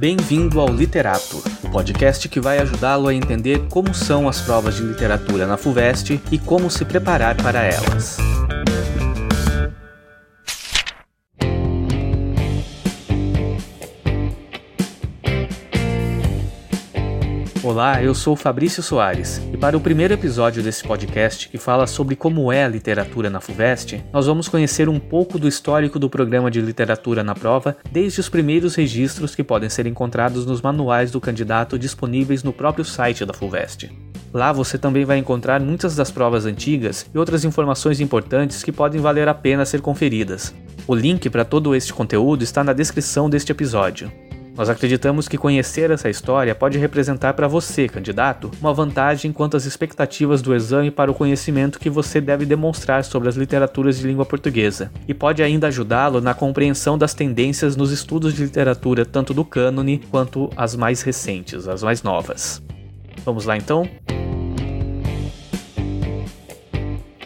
[0.00, 4.82] Bem-vindo ao Literato, o podcast que vai ajudá-lo a entender como são as provas de
[4.82, 8.16] literatura na FUVEST e como se preparar para elas.
[17.62, 22.16] Olá, eu sou Fabrício Soares e para o primeiro episódio desse podcast que fala sobre
[22.16, 26.50] como é a literatura na FUVEST, nós vamos conhecer um pouco do histórico do programa
[26.50, 31.20] de literatura na prova, desde os primeiros registros que podem ser encontrados nos manuais do
[31.20, 33.90] candidato disponíveis no próprio site da FUVEST.
[34.32, 39.02] Lá você também vai encontrar muitas das provas antigas e outras informações importantes que podem
[39.02, 40.54] valer a pena ser conferidas.
[40.86, 44.10] O link para todo este conteúdo está na descrição deste episódio.
[44.56, 49.64] Nós acreditamos que conhecer essa história pode representar para você, candidato, uma vantagem quanto às
[49.64, 54.26] expectativas do exame para o conhecimento que você deve demonstrar sobre as literaturas de língua
[54.26, 59.44] portuguesa, e pode ainda ajudá-lo na compreensão das tendências nos estudos de literatura tanto do
[59.44, 62.62] cânone quanto as mais recentes, as mais novas.
[63.24, 63.88] Vamos lá então?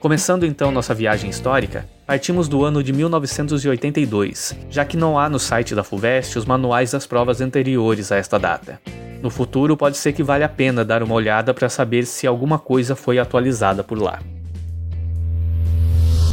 [0.00, 5.38] Começando então nossa viagem histórica, partimos do ano de 1982, já que não há no
[5.38, 8.80] site da FUVEST os manuais das provas anteriores a esta data.
[9.22, 12.58] No futuro, pode ser que valha a pena dar uma olhada para saber se alguma
[12.58, 14.20] coisa foi atualizada por lá.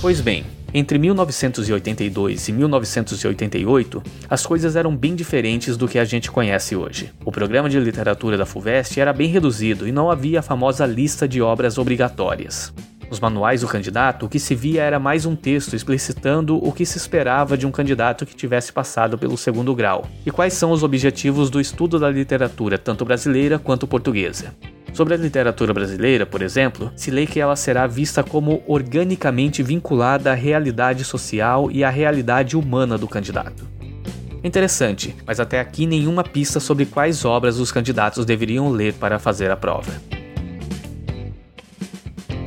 [0.00, 6.30] Pois bem, entre 1982 e 1988, as coisas eram bem diferentes do que a gente
[6.30, 7.12] conhece hoje.
[7.26, 11.28] O programa de literatura da FUVEST era bem reduzido e não havia a famosa lista
[11.28, 12.72] de obras obrigatórias.
[13.08, 16.84] Nos manuais do candidato, o que se via era mais um texto explicitando o que
[16.84, 20.82] se esperava de um candidato que tivesse passado pelo segundo grau e quais são os
[20.82, 24.54] objetivos do estudo da literatura, tanto brasileira quanto portuguesa.
[24.92, 30.32] Sobre a literatura brasileira, por exemplo, se lê que ela será vista como organicamente vinculada
[30.32, 33.66] à realidade social e à realidade humana do candidato.
[34.44, 39.50] Interessante, mas até aqui nenhuma pista sobre quais obras os candidatos deveriam ler para fazer
[39.50, 39.92] a prova.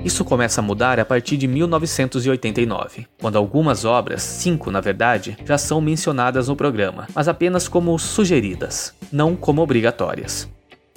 [0.03, 5.59] Isso começa a mudar a partir de 1989, quando algumas obras, cinco na verdade, já
[5.59, 10.50] são mencionadas no programa, mas apenas como sugeridas, não como obrigatórias.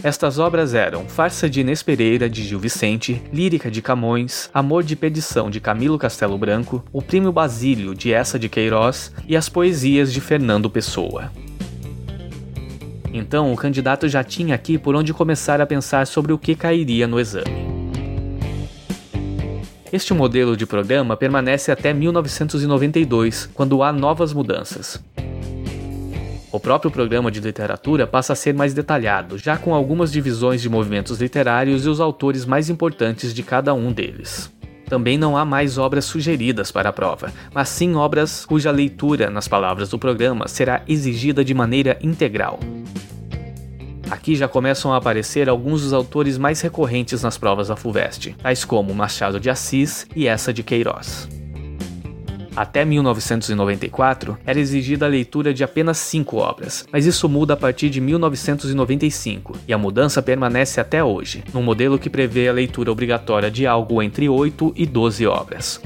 [0.02, 4.96] Estas obras eram Farsa de Inês Pereira, de Gil Vicente, Lírica de Camões, Amor de
[4.96, 10.12] Perdição, de Camilo Castelo Branco, O Prêmio Basílio, de Essa de Queiroz e as Poesias
[10.12, 11.30] de Fernando Pessoa.
[13.14, 17.06] Então, o candidato já tinha aqui por onde começar a pensar sobre o que cairia
[17.06, 17.63] no exame.
[19.94, 25.00] Este modelo de programa permanece até 1992, quando há novas mudanças.
[26.50, 30.68] O próprio programa de literatura passa a ser mais detalhado, já com algumas divisões de
[30.68, 34.52] movimentos literários e os autores mais importantes de cada um deles.
[34.88, 39.46] Também não há mais obras sugeridas para a prova, mas sim obras cuja leitura, nas
[39.46, 42.58] palavras do programa, será exigida de maneira integral.
[44.14, 48.64] Aqui já começam a aparecer alguns dos autores mais recorrentes nas provas da FUVEST, tais
[48.64, 51.28] como Machado de Assis e essa de Queiroz.
[52.54, 57.90] Até 1994, era exigida a leitura de apenas cinco obras, mas isso muda a partir
[57.90, 63.50] de 1995, e a mudança permanece até hoje, num modelo que prevê a leitura obrigatória
[63.50, 65.80] de algo entre 8 e 12 obras.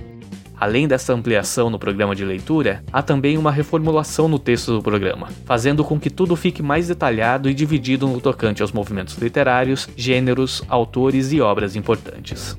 [0.60, 5.28] Além dessa ampliação no programa de leitura, há também uma reformulação no texto do programa,
[5.44, 10.64] fazendo com que tudo fique mais detalhado e dividido no tocante aos movimentos literários, gêneros,
[10.68, 12.58] autores e obras importantes.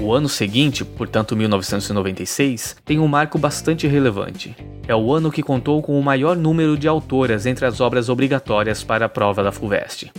[0.00, 4.56] O ano seguinte, portanto 1996, tem um marco bastante relevante.
[4.86, 8.82] É o ano que contou com o maior número de autoras entre as obras obrigatórias
[8.82, 10.10] para a prova da FUVEST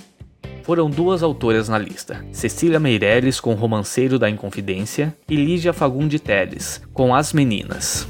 [0.70, 6.80] foram duas autoras na lista: Cecília Meirelles com Romanceiro da Inconfidência e Lígia Fagundi Teles
[6.94, 8.08] com As Meninas.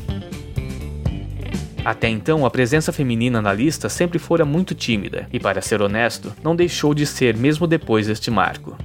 [1.85, 6.33] Até então, a presença feminina na lista sempre fora muito tímida, e para ser honesto,
[6.43, 8.77] não deixou de ser mesmo depois deste marco.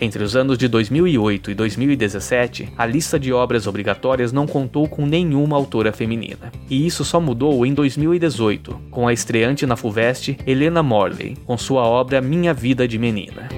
[0.00, 5.04] Entre os anos de 2008 e 2017, a lista de obras obrigatórias não contou com
[5.04, 6.52] nenhuma autora feminina.
[6.70, 11.82] E isso só mudou em 2018, com a estreante na FUVEST Helena Morley, com sua
[11.82, 13.48] obra Minha Vida de Menina.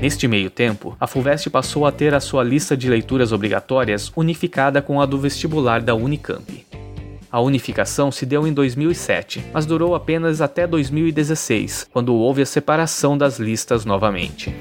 [0.00, 4.82] Neste meio tempo, a FUVEST passou a ter a sua lista de leituras obrigatórias unificada
[4.82, 6.57] com a do vestibular da Unicamp.
[7.30, 13.18] A unificação se deu em 2007, mas durou apenas até 2016, quando houve a separação
[13.18, 14.54] das listas novamente.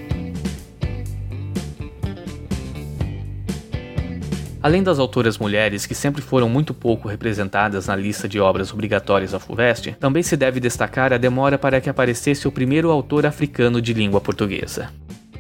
[4.62, 9.32] Além das autoras mulheres que sempre foram muito pouco representadas na lista de obras obrigatórias
[9.32, 13.82] da FUVEST, também se deve destacar a demora para que aparecesse o primeiro autor africano
[13.82, 14.90] de língua portuguesa.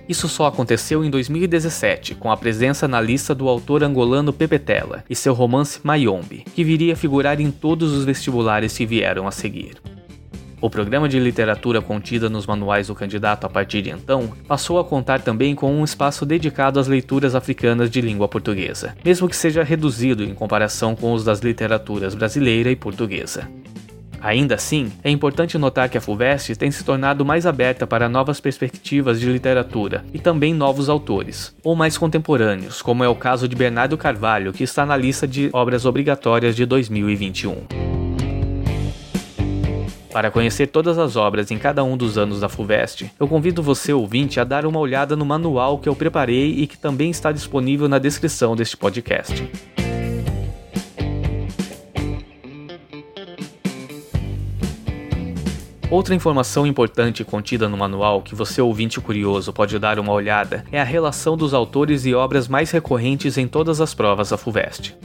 [0.07, 5.03] Isso só aconteceu em 2017, com a presença na lista do autor angolano Pepe Tela
[5.09, 9.31] e seu romance Mayombe, que viria a figurar em todos os vestibulares que vieram a
[9.31, 9.75] seguir.
[10.59, 14.83] O programa de literatura contida nos manuais do candidato a partir de então passou a
[14.83, 19.61] contar também com um espaço dedicado às leituras africanas de língua portuguesa, mesmo que seja
[19.61, 23.47] reduzido em comparação com os das literaturas brasileira e portuguesa.
[24.21, 28.39] Ainda assim, é importante notar que a FUVEST tem se tornado mais aberta para novas
[28.39, 33.55] perspectivas de literatura e também novos autores, ou mais contemporâneos, como é o caso de
[33.55, 37.57] Bernardo Carvalho, que está na lista de obras obrigatórias de 2021.
[40.11, 43.93] Para conhecer todas as obras em cada um dos anos da FUVEST, eu convido você,
[43.93, 47.87] ouvinte, a dar uma olhada no manual que eu preparei e que também está disponível
[47.87, 49.47] na descrição deste podcast.
[55.89, 60.81] Outra informação importante contida no manual que você ouvinte curioso pode dar uma olhada é
[60.81, 64.97] a relação dos autores e obras mais recorrentes em todas as provas da FUVEST.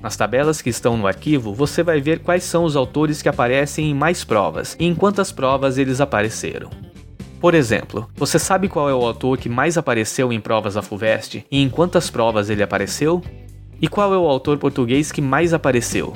[0.00, 3.90] Nas tabelas que estão no arquivo, você vai ver quais são os autores que aparecem
[3.90, 6.70] em mais provas e em quantas provas eles apareceram.
[7.40, 11.44] Por exemplo, você sabe qual é o autor que mais apareceu em provas da FUVEST
[11.50, 13.20] e em quantas provas ele apareceu?
[13.82, 16.12] E qual é o autor português que mais apareceu?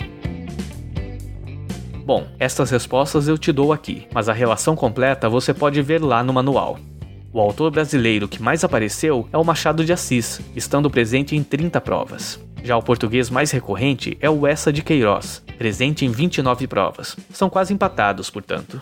[2.11, 6.25] Bom, estas respostas eu te dou aqui, mas a relação completa você pode ver lá
[6.25, 6.77] no manual.
[7.33, 11.81] O autor brasileiro que mais apareceu é o Machado de Assis, estando presente em 30
[11.81, 12.41] provas.
[12.65, 17.17] Já o português mais recorrente é o Essa de Queiroz, presente em 29 provas.
[17.33, 18.81] São quase empatados, portanto.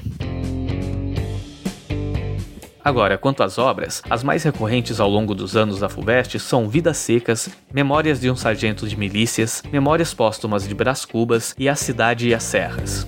[2.82, 6.96] Agora, quanto às obras, as mais recorrentes ao longo dos anos da FUVEST são Vidas
[6.96, 12.26] Secas, Memórias de um Sargento de Milícias, Memórias Póstumas de Brás Cubas e A Cidade
[12.26, 13.06] e as Serras.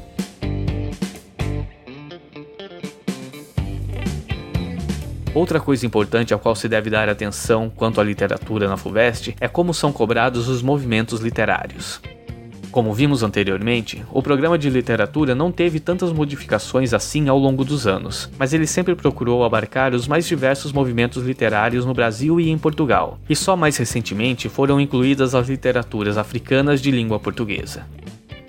[5.41, 9.49] Outra coisa importante ao qual se deve dar atenção quanto à literatura na FUVEST é
[9.49, 11.99] como são cobrados os movimentos literários.
[12.71, 17.87] Como vimos anteriormente, o programa de literatura não teve tantas modificações assim ao longo dos
[17.87, 22.59] anos, mas ele sempre procurou abarcar os mais diversos movimentos literários no Brasil e em
[22.59, 27.87] Portugal, e só mais recentemente foram incluídas as literaturas africanas de língua portuguesa.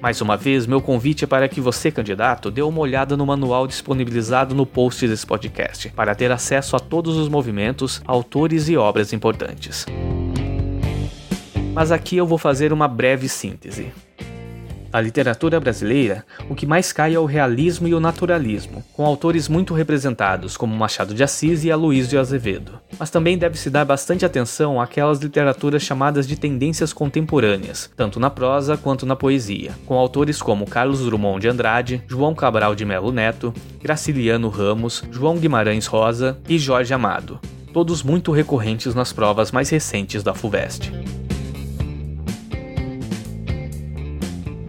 [0.01, 3.67] Mais uma vez, meu convite é para que você, candidato, dê uma olhada no manual
[3.67, 9.13] disponibilizado no post desse podcast, para ter acesso a todos os movimentos, autores e obras
[9.13, 9.85] importantes.
[11.71, 13.91] Mas aqui eu vou fazer uma breve síntese.
[14.93, 19.47] Na literatura brasileira, o que mais cai é o realismo e o naturalismo, com autores
[19.47, 22.73] muito representados como Machado de Assis e Aloysio Azevedo.
[22.99, 28.75] Mas também deve-se dar bastante atenção àquelas literaturas chamadas de tendências contemporâneas, tanto na prosa
[28.75, 33.53] quanto na poesia, com autores como Carlos Drummond de Andrade, João Cabral de Melo Neto,
[33.81, 37.39] Graciliano Ramos, João Guimarães Rosa e Jorge Amado,
[37.71, 41.20] todos muito recorrentes nas provas mais recentes da FUVEST.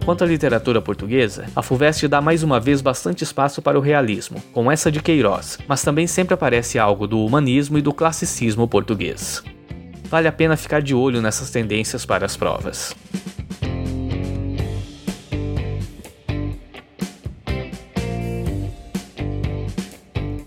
[0.05, 4.43] Quanto à literatura portuguesa, a FUVEST dá mais uma vez bastante espaço para o realismo,
[4.51, 9.41] com essa de Queiroz, mas também sempre aparece algo do humanismo e do classicismo português.
[10.09, 12.93] Vale a pena ficar de olho nessas tendências para as provas.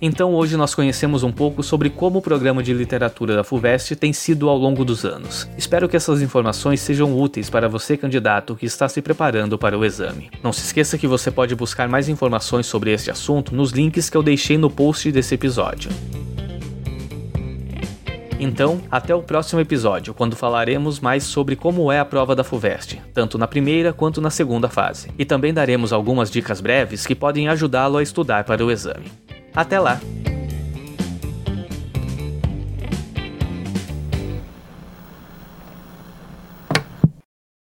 [0.06, 4.12] Então hoje nós conhecemos um pouco sobre como o programa de literatura da FUVEST tem
[4.12, 5.49] sido ao longo dos anos.
[5.58, 9.84] Espero que essas informações sejam úteis para você, candidato, que está se preparando para o
[9.84, 10.31] exame.
[10.44, 14.17] Não se esqueça que você pode buscar mais informações sobre este assunto nos links que
[14.17, 15.91] eu deixei no post desse episódio.
[18.39, 23.03] Então, até o próximo episódio, quando falaremos mais sobre como é a prova da FUVEST,
[23.13, 25.08] tanto na primeira quanto na segunda fase.
[25.19, 29.26] E também daremos algumas dicas breves que podem ajudá-lo a estudar para o exame.
[29.56, 29.98] Até lá!